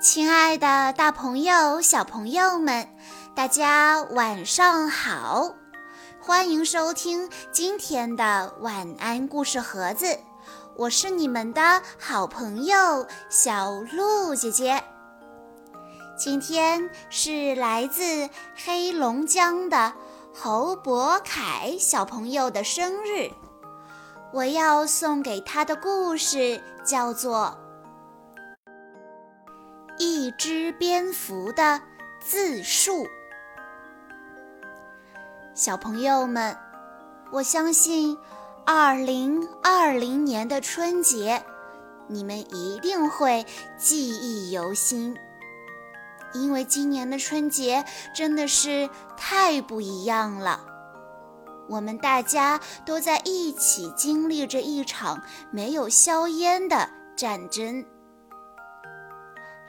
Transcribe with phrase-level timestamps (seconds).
[0.00, 2.88] 亲爱的，大朋友、小朋友们，
[3.36, 5.54] 大家晚上好！
[6.20, 10.18] 欢迎收听今天的晚安故事盒子，
[10.76, 14.82] 我是你们的好朋友小鹿姐姐。
[16.18, 19.92] 今天是来自黑龙江的
[20.34, 23.30] 侯博凯小朋友的生日，
[24.32, 27.58] 我要送给他的故事叫做。
[29.98, 31.80] 一只蝙蝠的
[32.18, 33.06] 自述。
[35.54, 36.56] 小朋友们，
[37.30, 38.16] 我相信，
[38.64, 41.44] 二零二零年的春节，
[42.08, 43.44] 你们一定会
[43.76, 45.14] 记忆犹新，
[46.32, 50.71] 因为今年的春节真的是太不一样了。
[51.68, 57.84] 我们大家都在一起经历着一场没有硝烟的战争。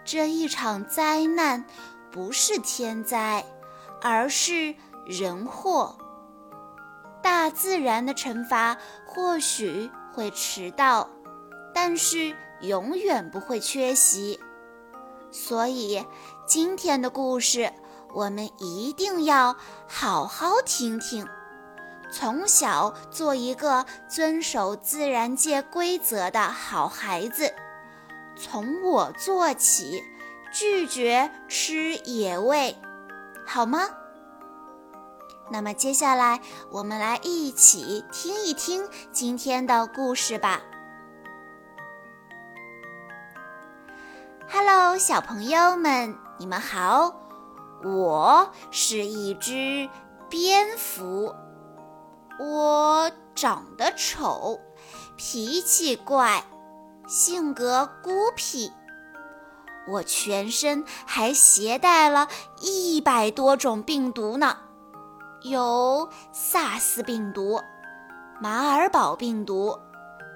[0.05, 1.63] 这一场灾难
[2.11, 3.45] 不是天灾，
[4.01, 5.95] 而是人祸。
[7.21, 11.09] 大自然的惩罚或许会迟到，
[11.73, 14.39] 但是永远不会缺席。
[15.31, 16.05] 所以，
[16.45, 17.71] 今天的故事
[18.13, 19.55] 我们一定要
[19.87, 21.25] 好好听听，
[22.13, 27.51] 从小做一个遵守自然界规则的好孩子。
[28.35, 30.03] 从我做起，
[30.51, 32.77] 拒绝吃野味，
[33.47, 33.89] 好吗？
[35.49, 40.61] 那么接下来，我们来一起听一听今天的故事吧。
[44.51, 47.15] Hello，小朋友们，你们好！
[47.83, 49.89] 我是一只
[50.29, 51.35] 蝙蝠，
[52.39, 54.59] 我长得丑，
[55.15, 56.43] 脾气怪。
[57.05, 58.71] 性格孤僻，
[59.89, 62.29] 我全身还携带了
[62.61, 64.57] 一百多种病毒呢，
[65.41, 67.59] 有萨斯病毒、
[68.39, 69.77] 马尔堡病毒、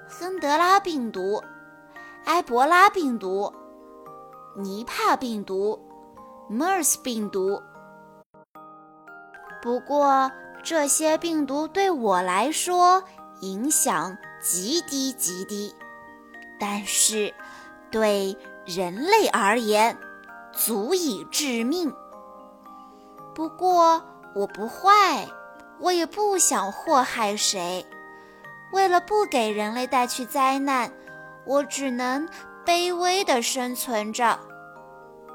[0.06, 1.42] 亨德拉病毒、
[2.26, 3.50] 埃博拉病毒、
[4.54, 5.80] 尼帕病毒、
[6.50, 7.62] MERS 病毒。
[9.62, 10.30] 不过
[10.62, 13.02] 这些病毒对我来说
[13.40, 15.74] 影响极低极低。
[16.60, 17.32] 但是，
[17.90, 18.36] 对
[18.66, 19.96] 人类而言，
[20.52, 21.92] 足以致命。
[23.34, 24.02] 不过
[24.34, 25.26] 我不坏，
[25.80, 27.86] 我也不想祸害谁。
[28.72, 30.92] 为了不给人类带去灾难，
[31.46, 32.28] 我只能
[32.66, 34.38] 卑微地生存着。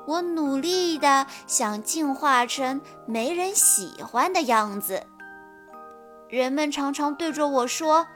[0.05, 5.01] 我努力地想进化成没人喜欢的样子。
[6.33, 8.07] 人们常常对着我说：“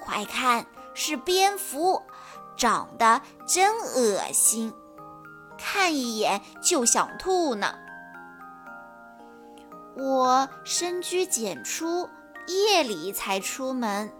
[0.00, 0.64] 快看！”
[0.96, 2.02] 是蝙蝠，
[2.56, 4.72] 长得真恶心，
[5.58, 7.74] 看一眼就想吐呢。
[9.94, 12.08] 我深居简出，
[12.46, 14.10] 夜里才出门。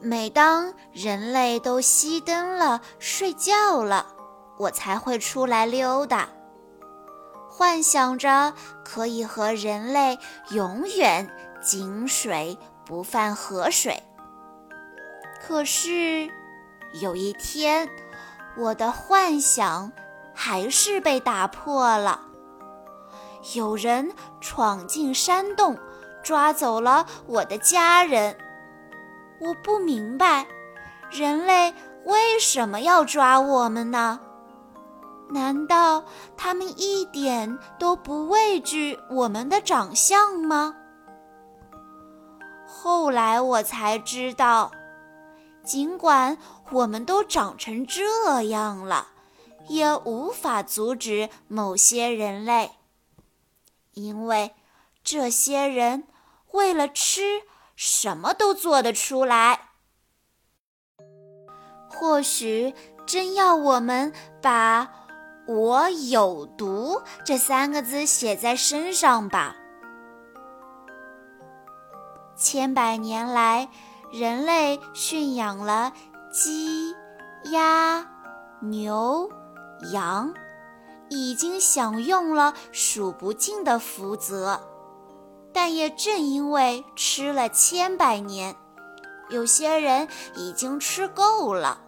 [0.00, 4.06] 每当人类都熄灯了、睡觉了，
[4.56, 6.28] 我才会出来溜达，
[7.54, 10.18] 幻想着可以和人类
[10.52, 11.28] 永远
[11.60, 14.02] 井水不犯河水。
[15.38, 16.30] 可是，
[17.02, 17.86] 有一天，
[18.56, 19.92] 我的幻想
[20.34, 22.22] 还是被打破了。
[23.54, 25.76] 有人闯进山洞，
[26.22, 28.34] 抓走了我的家人。
[29.38, 30.46] 我不明白，
[31.10, 31.74] 人类
[32.06, 34.18] 为什么要抓我们呢？
[35.32, 36.04] 难道
[36.36, 40.76] 他们一点都不畏惧我们的长相吗？
[42.66, 44.70] 后来我才知道。
[45.64, 46.38] 尽管
[46.72, 49.08] 我们都长成这样了，
[49.68, 52.72] 也无法阻止某些人类，
[53.92, 54.56] 因为
[55.04, 56.08] 这些人
[56.50, 57.42] 为了吃，
[57.76, 59.68] 什么都做得出来。
[61.88, 62.74] 或许
[63.06, 64.90] 真要我们把
[65.54, 69.56] “我有毒”这三个字写在身上吧。
[72.36, 73.68] 千百年来。
[74.12, 75.90] 人类驯养了
[76.30, 76.94] 鸡、
[77.50, 78.06] 鸭、
[78.60, 79.26] 牛、
[79.90, 80.34] 羊，
[81.08, 84.60] 已经享用了数不尽的福泽。
[85.50, 88.54] 但也正因为吃了千百年，
[89.30, 90.06] 有些人
[90.36, 91.80] 已经吃够了，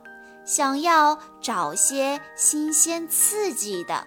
[0.45, 4.07] 想要找些新鲜刺激的。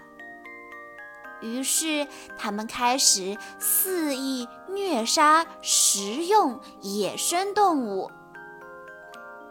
[1.42, 2.07] 于是，
[2.38, 8.10] 他们开始肆意虐杀、食用野生动物。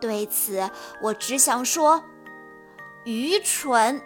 [0.01, 0.69] 对此，
[1.01, 2.03] 我只想说，
[3.05, 4.03] 愚蠢。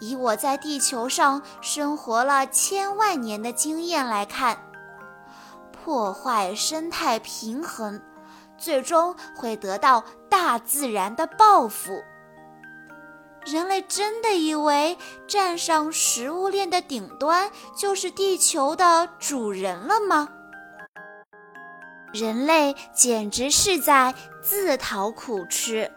[0.00, 4.58] 以我在地球上生活了千万年的经验来看，
[5.72, 8.00] 破坏生态平衡，
[8.56, 12.02] 最终会得到大自然的报复。
[13.46, 20.28] 人类真的以为站上食物链的顶端就是地球的主人了吗？
[22.12, 25.90] 人类简直是在自讨苦吃。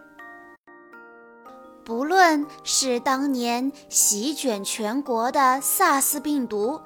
[1.84, 6.80] 不论是当年席卷全国的 SARS 病毒，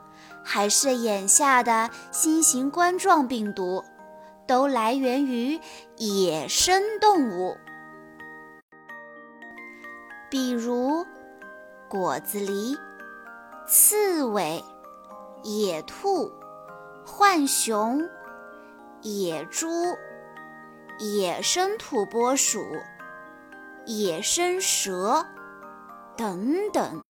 [0.43, 3.83] 还是眼下的新型冠状病毒，
[4.47, 5.59] 都来源于
[5.97, 7.55] 野生动物，
[10.29, 11.05] 比如
[11.89, 12.77] 果子狸、
[13.65, 14.61] 刺猬、
[15.43, 16.29] 野兔、
[17.05, 18.09] 浣熊、
[19.01, 19.67] 野猪、
[20.99, 22.61] 野生土拨鼠。
[23.87, 25.23] 野生蛇
[26.17, 27.03] 等等，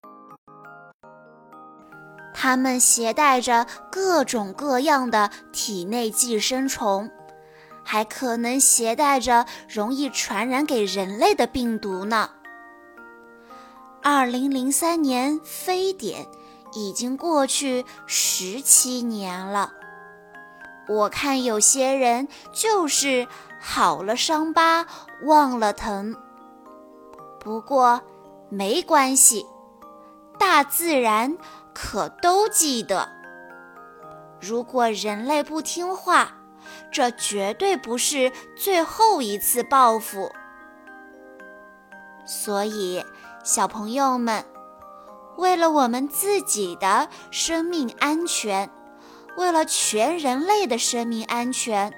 [2.34, 7.10] 它们携带着各种各样的体内寄生虫，
[7.86, 12.32] 还可能携带着容易传染给人类的病毒呢。
[14.02, 16.28] 二零零三年非典
[16.74, 19.72] 已经过去十七年了，
[20.90, 23.28] 我看有些人就是
[23.62, 24.86] 好了伤疤
[25.24, 26.16] 忘了疼。
[27.40, 28.02] 不过，
[28.50, 29.46] 没关系，
[30.38, 31.38] 大自然
[31.74, 33.08] 可都记得。
[34.42, 36.36] 如果人类不听话，
[36.92, 40.32] 这绝对不是最后一次报复。
[42.26, 43.04] 所以，
[43.44, 44.44] 小朋友们，
[45.38, 48.70] 为了我们自己的生命安全，
[49.38, 51.94] 为了全人类的生命安全，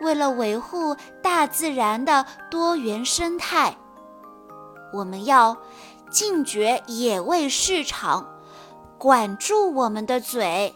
[0.00, 3.76] 为了维护大自然的多元生态。
[4.92, 5.56] 我们要
[6.10, 8.26] 禁绝野味市场，
[8.98, 10.74] 管住我们的嘴，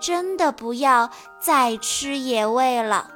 [0.00, 1.10] 真的不要
[1.40, 3.10] 再吃野味了。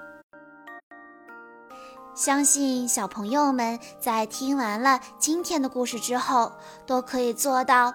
[2.15, 6.53] 相信小朋友们在听完了今天的故事之后，
[6.85, 7.95] 都可以做到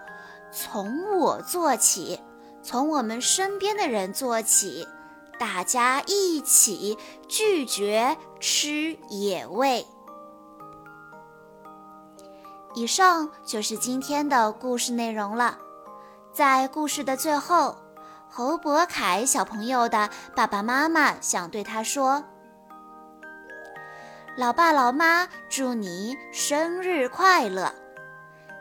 [0.52, 2.20] 从我做起，
[2.64, 4.88] 从我们身边的人做起，
[5.38, 6.98] 大家一起
[7.28, 9.86] 拒绝吃野味。
[12.74, 15.60] 以上就是今天的故事内容了。
[16.34, 17.76] 在故事的最后，
[18.38, 22.22] 侯博凯小朋友的爸爸妈妈想对他说
[24.36, 27.74] ：“老爸老妈，祝你生日快乐！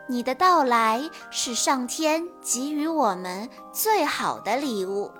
[0.07, 5.11] 你的到来是上天给予我们最好的礼物。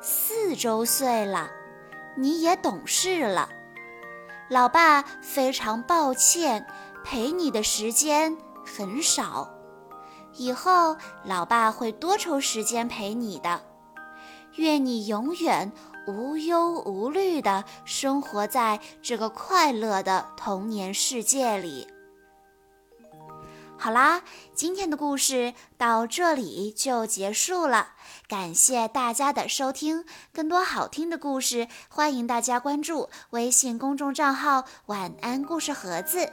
[0.00, 1.50] 四周岁了，
[2.16, 3.50] 你也懂事了。
[4.48, 6.66] 老爸非常抱歉。”
[7.04, 9.48] 陪你的时间很少，
[10.36, 13.62] 以后老爸会多抽时间陪你的。
[14.56, 15.70] 愿你永远
[16.06, 21.86] 无忧无虑地生活在这个快乐的童年世界里。
[23.78, 24.22] 好啦，
[24.54, 27.90] 今天的故事到这里就结束了，
[28.26, 30.06] 感谢大家的收听。
[30.32, 36.32] 更多好听的故事，欢迎大家关注微信公众账号“晚安故事盒子”。